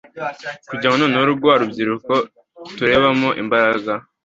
kugira 0.69 0.89
ngo 0.91 0.99
noneho 1.01 1.25
rwa 1.37 1.53
rubyiruko 1.61 2.13
turebamo 2.77 3.29
imbaraga 3.41 3.91